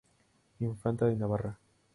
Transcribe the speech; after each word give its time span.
Infanta 0.61 1.05
de 1.05 1.15
Navarra. 1.15 1.59